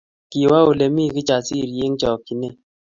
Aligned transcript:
Kiwo 0.29 0.57
Ole 0.69 0.85
mi 0.95 1.03
Kijasiri 1.13 1.75
eng 1.85 1.95
chokchinet 2.01 2.55